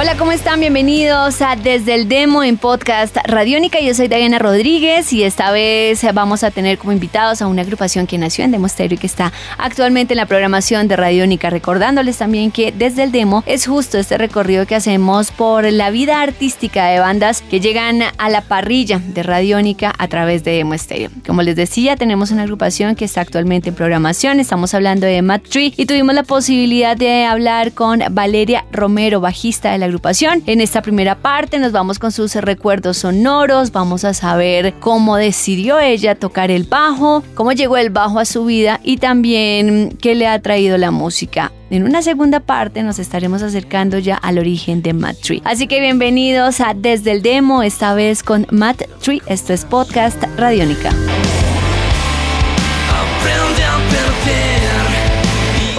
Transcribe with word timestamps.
Hola, 0.00 0.16
¿cómo 0.16 0.30
están? 0.30 0.60
Bienvenidos 0.60 1.42
a 1.42 1.56
Desde 1.56 1.92
el 1.96 2.08
Demo 2.08 2.44
en 2.44 2.56
Podcast 2.56 3.16
Radiónica. 3.24 3.80
Yo 3.80 3.92
soy 3.94 4.06
Diana 4.06 4.38
Rodríguez 4.38 5.12
y 5.12 5.24
esta 5.24 5.50
vez 5.50 6.06
vamos 6.14 6.44
a 6.44 6.52
tener 6.52 6.78
como 6.78 6.92
invitados 6.92 7.42
a 7.42 7.48
una 7.48 7.62
agrupación 7.62 8.06
que 8.06 8.16
nació 8.16 8.44
en 8.44 8.52
Demo 8.52 8.68
Stereo 8.68 8.94
y 8.94 8.98
que 8.98 9.08
está 9.08 9.32
actualmente 9.58 10.14
en 10.14 10.18
la 10.18 10.26
programación 10.26 10.86
de 10.86 10.94
Radiónica. 10.94 11.50
Recordándoles 11.50 12.16
también 12.16 12.52
que 12.52 12.70
Desde 12.70 13.02
el 13.02 13.10
Demo 13.10 13.42
es 13.44 13.66
justo 13.66 13.98
este 13.98 14.18
recorrido 14.18 14.66
que 14.66 14.76
hacemos 14.76 15.32
por 15.32 15.64
la 15.64 15.90
vida 15.90 16.22
artística 16.22 16.86
de 16.86 17.00
bandas 17.00 17.42
que 17.42 17.58
llegan 17.58 18.00
a 18.18 18.30
la 18.30 18.42
parrilla 18.42 19.00
de 19.04 19.24
Radiónica 19.24 19.92
a 19.98 20.06
través 20.06 20.44
de 20.44 20.52
Demo 20.52 20.78
Stereo. 20.78 21.10
Como 21.26 21.42
les 21.42 21.56
decía, 21.56 21.96
tenemos 21.96 22.30
una 22.30 22.44
agrupación 22.44 22.94
que 22.94 23.04
está 23.04 23.22
actualmente 23.22 23.70
en 23.70 23.74
programación. 23.74 24.38
Estamos 24.38 24.74
hablando 24.74 25.08
de 25.08 25.22
Matt 25.22 25.48
Tree 25.48 25.74
y 25.76 25.86
tuvimos 25.86 26.14
la 26.14 26.22
posibilidad 26.22 26.96
de 26.96 27.24
hablar 27.24 27.72
con 27.72 28.00
Valeria 28.12 28.64
Romero, 28.70 29.20
bajista 29.20 29.72
de 29.72 29.78
la 29.78 29.87
agrupación. 29.88 30.42
En 30.46 30.60
esta 30.60 30.82
primera 30.82 31.16
parte 31.16 31.58
nos 31.58 31.72
vamos 31.72 31.98
con 31.98 32.12
sus 32.12 32.34
recuerdos 32.36 32.98
sonoros, 32.98 33.72
vamos 33.72 34.04
a 34.04 34.14
saber 34.14 34.74
cómo 34.80 35.16
decidió 35.16 35.78
ella 35.78 36.14
tocar 36.14 36.50
el 36.50 36.64
bajo, 36.64 37.22
cómo 37.34 37.52
llegó 37.52 37.76
el 37.76 37.90
bajo 37.90 38.18
a 38.18 38.24
su 38.24 38.44
vida 38.44 38.80
y 38.84 38.98
también 38.98 39.96
qué 40.00 40.14
le 40.14 40.26
ha 40.26 40.40
traído 40.40 40.78
la 40.78 40.90
música. 40.90 41.52
En 41.70 41.84
una 41.84 42.00
segunda 42.00 42.40
parte 42.40 42.82
nos 42.82 42.98
estaremos 42.98 43.42
acercando 43.42 43.98
ya 43.98 44.16
al 44.16 44.38
origen 44.38 44.82
de 44.82 44.94
Matt 44.94 45.18
Tree. 45.20 45.42
Así 45.44 45.66
que 45.66 45.80
bienvenidos 45.80 46.60
a 46.60 46.72
Desde 46.74 47.12
el 47.12 47.22
Demo, 47.22 47.62
esta 47.62 47.94
vez 47.94 48.22
con 48.22 48.46
Matt 48.50 48.82
Tree. 49.02 49.22
Esto 49.26 49.52
es 49.52 49.64
Podcast 49.64 50.22
Radiónica. 50.36 50.92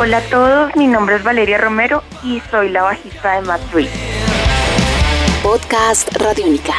Hola 0.02 0.20
a 0.20 0.22
todos, 0.22 0.74
mi 0.78 0.88
nombre 0.88 1.18
es 1.18 1.24
Valeria 1.24 1.58
Romero 1.58 2.04
y 2.24 2.42
soy 2.50 2.70
la 2.70 2.84
bajista 2.84 3.34
de 3.34 3.42
Matt 3.42 3.60
Tree. 3.70 3.90
Podcast 5.44 6.16
Radiónica. 6.16 6.74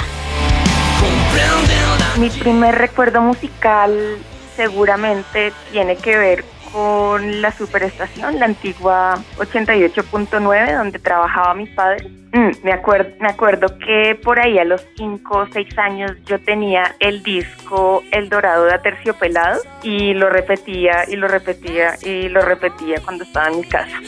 Mi 2.19 2.31
primer 2.31 2.77
recuerdo 2.77 3.21
musical 3.21 4.17
seguramente 4.57 5.53
tiene 5.71 5.97
que 5.97 6.17
ver 6.17 6.45
con 6.73 7.43
la 7.43 7.51
superestación, 7.53 8.39
la 8.39 8.47
antigua 8.47 9.19
88.9, 9.39 10.77
donde 10.77 10.99
trabajaba 10.99 11.55
mi 11.55 11.67
padre. 11.67 12.09
Mm, 12.33 12.51
me, 12.63 12.73
acuerdo, 12.73 13.11
me 13.19 13.29
acuerdo 13.29 13.77
que 13.79 14.19
por 14.23 14.39
ahí 14.39 14.59
a 14.59 14.65
los 14.65 14.87
5 14.97 15.37
o 15.37 15.47
6 15.53 15.79
años 15.79 16.13
yo 16.27 16.39
tenía 16.39 16.95
el 17.01 17.23
disco 17.23 18.05
El 18.13 18.29
Dorado 18.29 18.67
de 18.67 18.75
Aterciopelado 18.75 19.61
y 19.83 20.15
lo 20.15 20.31
repetía 20.31 21.05
y 21.09 21.17
lo 21.17 21.27
repetía 21.27 21.97
y 22.03 22.29
lo 22.29 22.41
repetía 22.43 23.01
cuando 23.05 23.25
estaba 23.25 23.49
en 23.49 23.57
mi 23.57 23.65
casa. 23.65 24.01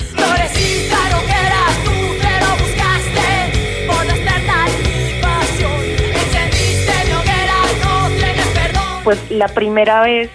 Pues 9.02 9.30
la 9.32 9.48
primera 9.48 10.02
vez 10.02 10.30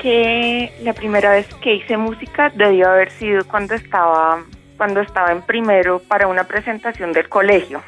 que 0.00 0.72
la 0.82 0.92
primera 0.92 1.30
vez 1.30 1.46
que 1.56 1.74
hice 1.74 1.96
música 1.96 2.50
debió 2.54 2.88
haber 2.88 3.10
sido 3.10 3.44
cuando 3.46 3.74
estaba 3.74 4.42
cuando 4.76 5.02
estaba 5.02 5.30
en 5.30 5.42
primero 5.42 6.00
para 6.08 6.26
una 6.26 6.44
presentación 6.44 7.12
del 7.12 7.28
colegio 7.28 7.82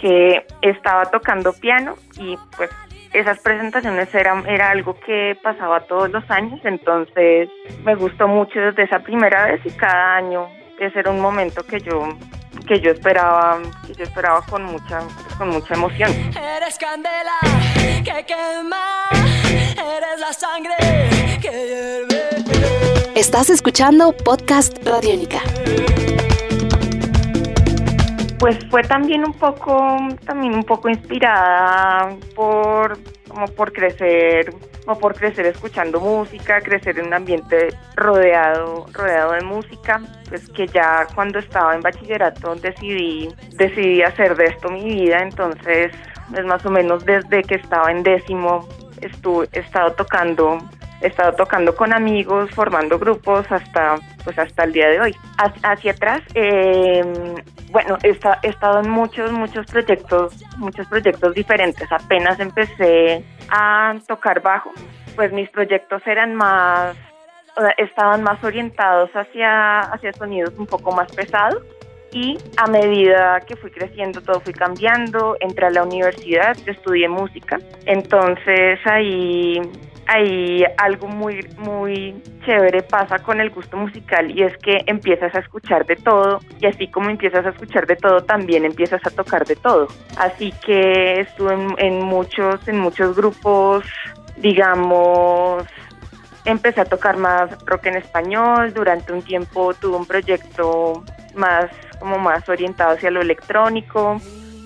que 0.00 0.46
estaba 0.62 1.04
tocando 1.06 1.52
piano 1.52 1.96
y 2.18 2.38
pues 2.56 2.70
esas 3.12 3.38
presentaciones 3.40 4.14
eran 4.14 4.46
era 4.46 4.70
algo 4.70 4.98
que 5.00 5.36
pasaba 5.42 5.80
todos 5.80 6.10
los 6.10 6.28
años 6.30 6.58
entonces 6.64 7.50
me 7.84 7.94
gustó 7.94 8.28
mucho 8.28 8.58
desde 8.60 8.84
esa 8.84 9.00
primera 9.00 9.46
vez 9.46 9.60
y 9.64 9.70
cada 9.70 10.16
año 10.16 10.48
ese 10.78 11.00
era 11.00 11.10
un 11.10 11.20
momento 11.20 11.66
que 11.66 11.80
yo 11.80 12.08
que 12.66 12.80
yo 12.80 12.92
esperaba 12.92 13.58
que 13.86 13.94
yo 13.94 14.04
esperaba 14.04 14.42
con 14.42 14.64
mucha 14.64 15.00
con 15.36 15.48
mucha 15.50 15.74
emoción. 15.74 16.10
Eres 16.36 16.78
candela 16.78 17.38
que 18.04 18.24
quema, 18.26 19.08
eres 19.48 20.20
la 20.20 20.32
sangre 20.32 20.74
que 21.40 21.50
hierve. 21.50 22.18
Estás 23.14 23.50
escuchando 23.50 24.12
Podcast 24.12 24.76
Radiónica. 24.86 25.40
Pues 28.38 28.56
fue 28.70 28.82
también 28.82 29.24
un 29.24 29.32
poco, 29.32 29.96
también 30.24 30.54
un 30.54 30.62
poco 30.62 30.88
inspirada 30.88 32.14
por, 32.36 32.96
como 33.26 33.46
por 33.48 33.72
crecer, 33.72 34.54
como 34.84 35.00
por 35.00 35.16
crecer 35.16 35.46
escuchando 35.46 36.00
música, 36.00 36.60
crecer 36.60 37.00
en 37.00 37.06
un 37.06 37.14
ambiente 37.14 37.74
rodeado, 37.96 38.86
rodeado 38.92 39.32
de 39.32 39.40
música. 39.40 40.00
Pues 40.28 40.48
que 40.50 40.68
ya 40.68 41.08
cuando 41.16 41.40
estaba 41.40 41.74
en 41.74 41.80
bachillerato 41.80 42.54
decidí, 42.54 43.28
decidí 43.54 44.02
hacer 44.02 44.36
de 44.36 44.44
esto 44.44 44.70
mi 44.70 44.84
vida, 44.84 45.18
entonces 45.20 45.92
es 46.36 46.44
más 46.44 46.64
o 46.64 46.70
menos 46.70 47.04
desde 47.04 47.42
que 47.42 47.56
estaba 47.56 47.90
en 47.90 48.04
décimo 48.04 48.68
estuve, 49.02 49.48
estado 49.52 49.92
tocando 49.92 50.58
he 51.00 51.06
estado 51.06 51.32
tocando 51.34 51.76
con 51.76 51.92
amigos, 51.92 52.50
formando 52.50 52.98
grupos 52.98 53.46
hasta 53.52 53.94
pues 54.24 54.36
hasta 54.36 54.64
el 54.64 54.72
día 54.72 54.88
de 54.88 55.00
hoy. 55.00 55.16
Hacia 55.62 55.92
atrás, 55.92 56.22
eh, 56.34 57.04
bueno, 57.70 57.96
he, 58.02 58.08
esta- 58.10 58.40
he 58.42 58.48
estado 58.48 58.80
en 58.80 58.90
muchos, 58.90 59.30
muchos 59.30 59.64
proyectos, 59.66 60.34
muchos 60.56 60.88
proyectos 60.88 61.34
diferentes. 61.34 61.86
Apenas 61.92 62.40
empecé 62.40 63.24
a 63.48 63.94
tocar 64.08 64.42
bajo, 64.42 64.72
pues 65.14 65.32
mis 65.32 65.48
proyectos 65.50 66.02
eran 66.04 66.34
más, 66.34 66.96
estaban 67.76 68.24
más 68.24 68.42
orientados 68.42 69.10
hacia, 69.14 69.80
hacia 69.80 70.12
sonidos 70.14 70.52
un 70.58 70.66
poco 70.66 70.90
más 70.90 71.10
pesados. 71.12 71.62
Y 72.12 72.38
a 72.56 72.66
medida 72.66 73.40
que 73.40 73.56
fui 73.56 73.70
creciendo, 73.70 74.22
todo 74.22 74.40
fui 74.40 74.52
cambiando. 74.52 75.36
Entré 75.40 75.66
a 75.66 75.70
la 75.70 75.82
universidad, 75.82 76.56
estudié 76.66 77.08
música. 77.08 77.58
Entonces 77.84 78.78
ahí, 78.86 79.60
ahí 80.06 80.64
algo 80.78 81.06
muy, 81.08 81.46
muy 81.58 82.22
chévere 82.46 82.82
pasa 82.82 83.18
con 83.18 83.40
el 83.40 83.50
gusto 83.50 83.76
musical 83.76 84.30
y 84.30 84.42
es 84.42 84.56
que 84.58 84.82
empiezas 84.86 85.34
a 85.34 85.40
escuchar 85.40 85.84
de 85.84 85.96
todo 85.96 86.40
y 86.60 86.66
así 86.66 86.88
como 86.88 87.10
empiezas 87.10 87.44
a 87.44 87.50
escuchar 87.50 87.86
de 87.86 87.96
todo, 87.96 88.22
también 88.22 88.64
empiezas 88.64 89.04
a 89.06 89.10
tocar 89.10 89.44
de 89.44 89.56
todo. 89.56 89.88
Así 90.16 90.52
que 90.64 91.20
estuve 91.20 91.52
en, 91.52 91.74
en 91.76 92.02
muchos, 92.02 92.66
en 92.68 92.78
muchos 92.78 93.14
grupos, 93.14 93.84
digamos, 94.38 95.64
empecé 96.46 96.80
a 96.80 96.84
tocar 96.86 97.18
más 97.18 97.50
rock 97.66 97.86
en 97.86 97.96
español. 97.96 98.72
Durante 98.72 99.12
un 99.12 99.22
tiempo 99.22 99.74
tuve 99.74 99.96
un 99.96 100.06
proyecto 100.06 101.04
más 101.38 101.70
como 101.98 102.18
más 102.18 102.48
orientado 102.48 102.92
hacia 102.94 103.10
lo 103.10 103.20
electrónico. 103.22 104.20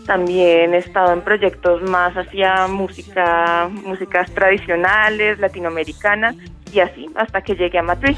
También 0.07 0.75
he 0.75 0.79
estado 0.79 1.13
en 1.13 1.21
proyectos 1.21 1.83
más 1.83 2.15
hacia 2.17 2.67
música, 2.67 3.69
músicas 3.71 4.31
tradicionales, 4.33 5.39
latinoamericanas 5.39 6.35
y 6.73 6.81
así 6.81 7.09
hasta 7.15 7.41
que 7.43 7.55
llegué 7.55 7.79
a 7.79 7.83
Madrid. 7.83 8.17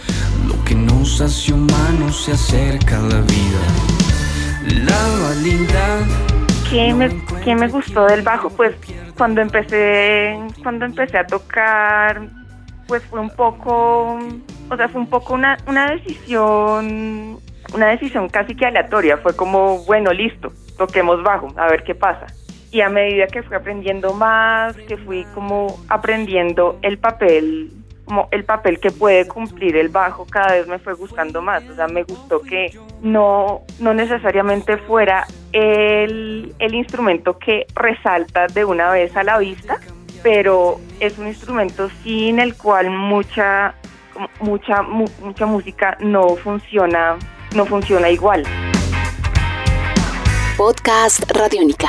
Lo 0.49 0.65
que 0.65 0.75
nos 0.75 1.21
hace 1.21 1.53
humanos 1.53 2.25
se 2.25 2.33
acerca 2.33 2.99
a 2.99 3.03
la 3.03 3.21
vida. 3.21 3.85
La 4.87 5.35
linda. 5.43 5.99
¿Qué 6.71 6.95
me, 6.95 7.11
qué 7.45 7.55
me 7.55 7.69
gustó 7.69 8.07
del 8.07 8.23
bajo? 8.23 8.49
Pues 8.49 8.75
cuando 9.17 9.43
empecé, 9.43 10.39
cuando 10.63 10.87
empecé 10.87 11.19
a 11.19 11.27
tocar, 11.27 12.23
pues 12.87 13.03
fue 13.05 13.21
un 13.21 13.31
poco, 13.31 14.19
o 14.71 14.77
sea, 14.77 14.89
fue 14.89 15.01
un 15.01 15.07
poco 15.09 15.35
una, 15.35 15.59
una 15.67 15.91
decisión, 15.91 17.39
una 17.73 17.89
decisión 17.89 18.29
casi 18.29 18.55
que 18.55 18.67
aleatoria. 18.67 19.17
Fue 19.19 19.35
como, 19.35 19.79
bueno, 19.85 20.13
listo, 20.13 20.53
toquemos 20.77 21.23
bajo, 21.23 21.49
a 21.57 21.67
ver 21.69 21.85
qué 21.85 21.95
pasa. 21.95 22.27
Y 22.71 22.81
a 22.81 22.89
medida 22.89 23.27
que 23.29 23.43
fui 23.43 23.57
aprendiendo 23.57 24.13
más, 24.15 24.77
que 24.77 24.97
fui 24.97 25.25
como 25.33 25.79
aprendiendo 25.89 26.79
el 26.83 26.99
papel, 26.99 27.71
como 28.05 28.29
el 28.33 28.45
papel 28.45 28.81
que 28.81 28.91
puede 28.91 29.29
cumplir 29.29 29.77
el 29.77 29.89
bajo, 29.89 30.27
cada 30.29 30.55
vez 30.55 30.67
me 30.67 30.79
fue 30.81 30.95
gustando 30.95 31.41
más. 31.41 31.63
O 31.71 31.75
sea, 31.77 31.87
me 31.87 32.03
gustó 32.03 32.43
que 32.43 32.77
no, 33.01 33.63
no 33.79 33.95
necesariamente 33.95 34.77
fuera 34.77 35.25
el, 35.53 36.53
el 36.59 36.75
instrumento 36.75 37.39
que 37.39 37.67
resalta 37.75 38.49
de 38.49 38.65
una 38.65 38.91
vez 38.91 39.17
a 39.17 39.23
la 39.23 39.39
vista, 39.39 39.79
pero 40.25 40.81
es 41.01 41.17
un 41.19 41.29
instrumento 41.29 41.89
sin 42.03 42.41
el 42.41 42.57
cual 42.57 42.91
mucha, 42.91 43.75
mucha, 44.41 44.83
mu- 44.83 45.07
mucha 45.23 45.47
música 45.47 45.97
no 46.01 46.35
funciona, 46.37 47.17
no 47.55 47.67
funciona 47.67 48.11
igual. 48.11 48.45
Podcast 50.57 51.31
Radiónica. 51.31 51.89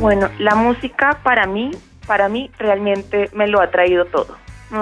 Bueno, 0.00 0.28
la 0.38 0.54
música 0.54 1.20
para 1.22 1.46
mí, 1.46 1.70
para 2.06 2.28
mí 2.28 2.50
realmente 2.58 3.30
me 3.32 3.46
lo 3.48 3.60
ha 3.60 3.70
traído 3.70 4.04
todo. 4.06 4.36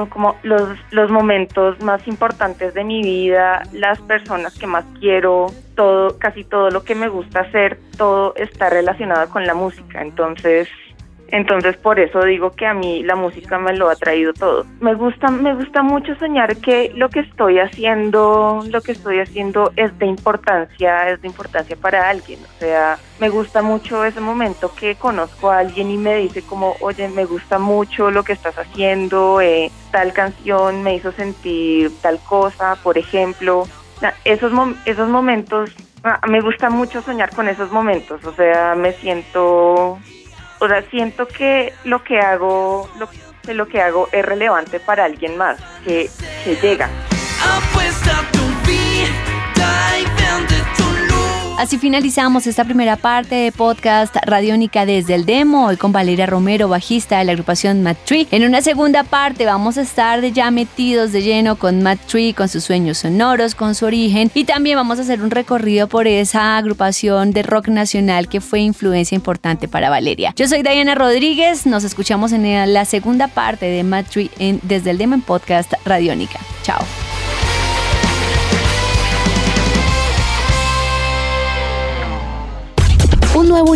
como 0.08 0.36
los, 0.42 0.78
los 0.90 1.10
momentos 1.10 1.80
más 1.82 2.06
importantes 2.08 2.74
de 2.74 2.84
mi 2.84 3.02
vida, 3.02 3.62
las 3.72 4.00
personas 4.00 4.58
que 4.58 4.66
más 4.66 4.84
quiero, 4.98 5.46
todo, 5.76 6.18
casi 6.18 6.42
todo 6.42 6.70
lo 6.70 6.84
que 6.84 6.94
me 6.94 7.08
gusta 7.08 7.40
hacer, 7.40 7.78
todo 7.96 8.34
está 8.36 8.70
relacionado 8.70 9.28
con 9.30 9.46
la 9.46 9.54
música. 9.54 10.02
Entonces, 10.02 10.68
entonces 11.34 11.76
por 11.76 11.98
eso 11.98 12.22
digo 12.22 12.52
que 12.52 12.64
a 12.64 12.74
mí 12.74 13.02
la 13.02 13.16
música 13.16 13.58
me 13.58 13.72
lo 13.76 13.90
ha 13.90 13.96
traído 13.96 14.32
todo. 14.32 14.64
Me 14.80 14.94
gusta, 14.94 15.30
me 15.32 15.52
gusta 15.52 15.82
mucho 15.82 16.14
soñar 16.14 16.58
que 16.58 16.92
lo 16.94 17.08
que 17.08 17.20
estoy 17.20 17.58
haciendo, 17.58 18.62
lo 18.70 18.80
que 18.80 18.92
estoy 18.92 19.18
haciendo 19.18 19.72
es 19.74 19.98
de 19.98 20.06
importancia, 20.06 21.10
es 21.10 21.20
de 21.22 21.26
importancia 21.26 21.74
para 21.74 22.08
alguien. 22.08 22.38
O 22.44 22.60
sea, 22.60 22.98
me 23.18 23.30
gusta 23.30 23.62
mucho 23.62 24.04
ese 24.04 24.20
momento 24.20 24.72
que 24.76 24.94
conozco 24.94 25.50
a 25.50 25.58
alguien 25.58 25.90
y 25.90 25.96
me 25.96 26.14
dice 26.14 26.42
como, 26.42 26.76
oye, 26.80 27.08
me 27.08 27.24
gusta 27.24 27.58
mucho 27.58 28.12
lo 28.12 28.22
que 28.22 28.34
estás 28.34 28.56
haciendo, 28.56 29.40
eh, 29.40 29.72
tal 29.90 30.12
canción 30.12 30.84
me 30.84 30.94
hizo 30.94 31.10
sentir 31.10 31.90
tal 32.00 32.20
cosa, 32.20 32.76
por 32.80 32.96
ejemplo. 32.96 33.66
Esos, 34.24 34.52
esos 34.84 35.08
momentos, 35.08 35.74
ah, 36.04 36.20
me 36.28 36.40
gusta 36.40 36.70
mucho 36.70 37.02
soñar 37.02 37.34
con 37.34 37.48
esos 37.48 37.72
momentos, 37.72 38.24
o 38.24 38.32
sea, 38.34 38.76
me 38.76 38.92
siento 38.92 39.98
o 40.64 40.68
sea, 40.68 40.82
siento 40.90 41.28
que 41.28 41.72
lo 41.84 42.02
que 42.02 42.18
hago, 42.18 42.88
lo, 42.98 43.08
lo 43.52 43.68
que 43.68 43.80
hago 43.80 44.08
es 44.12 44.24
relevante 44.24 44.80
para 44.80 45.04
alguien 45.04 45.36
más, 45.36 45.58
que, 45.84 46.10
que 46.44 46.56
llega. 46.56 46.88
Así 51.56 51.78
finalizamos 51.78 52.48
esta 52.48 52.64
primera 52.64 52.96
parte 52.96 53.36
de 53.36 53.52
podcast 53.52 54.16
Radiónica 54.26 54.84
desde 54.84 55.14
el 55.14 55.24
demo, 55.24 55.66
hoy 55.66 55.76
con 55.76 55.92
Valeria 55.92 56.26
Romero, 56.26 56.68
bajista 56.68 57.18
de 57.18 57.24
la 57.24 57.32
agrupación 57.32 57.80
Matt 57.82 57.96
Tree. 58.04 58.26
En 58.32 58.44
una 58.44 58.60
segunda 58.60 59.04
parte 59.04 59.46
vamos 59.46 59.78
a 59.78 59.82
estar 59.82 60.20
ya 60.24 60.50
metidos 60.50 61.12
de 61.12 61.22
lleno 61.22 61.54
con 61.54 61.80
Matt 61.80 62.00
Tree, 62.08 62.34
con 62.34 62.48
sus 62.48 62.64
sueños 62.64 62.98
sonoros, 62.98 63.54
con 63.54 63.76
su 63.76 63.86
origen 63.86 64.32
y 64.34 64.44
también 64.44 64.76
vamos 64.76 64.98
a 64.98 65.02
hacer 65.02 65.22
un 65.22 65.30
recorrido 65.30 65.86
por 65.86 66.08
esa 66.08 66.56
agrupación 66.56 67.30
de 67.30 67.44
rock 67.44 67.68
nacional 67.68 68.28
que 68.28 68.40
fue 68.40 68.58
influencia 68.58 69.14
importante 69.14 69.68
para 69.68 69.90
Valeria. 69.90 70.34
Yo 70.36 70.48
soy 70.48 70.62
Diana 70.62 70.96
Rodríguez, 70.96 71.66
nos 71.66 71.84
escuchamos 71.84 72.32
en 72.32 72.74
la 72.74 72.84
segunda 72.84 73.28
parte 73.28 73.66
de 73.66 73.84
Matt 73.84 74.08
Tree 74.08 74.30
en 74.40 74.58
Desde 74.64 74.90
el 74.90 74.98
demo 74.98 75.14
en 75.14 75.22
podcast 75.22 75.72
Radiónica. 75.84 76.40
Chao. 76.64 76.84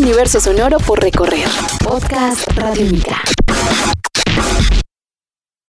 Universo 0.09 0.41
sonoro 0.41 0.79
por 0.79 1.03
recorrer. 1.03 1.47
Podcast 1.85 2.47
Radiónica. 2.55 3.21